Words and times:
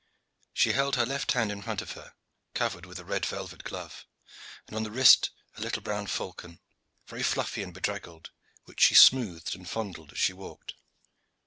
She 0.51 0.71
held 0.73 0.95
her 0.95 1.05
left 1.05 1.33
hand 1.33 1.51
in 1.51 1.61
front 1.61 1.83
of 1.83 1.91
her, 1.91 2.15
covered 2.55 2.87
with 2.87 2.97
a 2.97 3.05
red 3.05 3.23
velvet 3.23 3.63
glove, 3.63 4.07
and 4.65 4.75
on 4.75 4.81
the 4.81 4.89
wrist 4.89 5.29
a 5.57 5.61
little 5.61 5.83
brown 5.83 6.07
falcon, 6.07 6.59
very 7.05 7.21
fluffy 7.21 7.61
and 7.61 7.71
bedraggled, 7.71 8.31
which 8.63 8.81
she 8.81 8.95
smoothed 8.95 9.53
and 9.53 9.69
fondled 9.69 10.11
as 10.11 10.17
she 10.17 10.33
walked. 10.33 10.73